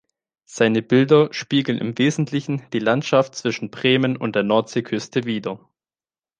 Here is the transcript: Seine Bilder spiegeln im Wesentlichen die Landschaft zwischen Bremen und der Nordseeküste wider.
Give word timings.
Seine 0.47 0.81
Bilder 0.81 1.31
spiegeln 1.31 1.77
im 1.77 1.95
Wesentlichen 1.99 2.63
die 2.73 2.79
Landschaft 2.79 3.35
zwischen 3.35 3.69
Bremen 3.69 4.17
und 4.17 4.35
der 4.35 4.41
Nordseeküste 4.41 5.25
wider. 5.25 5.59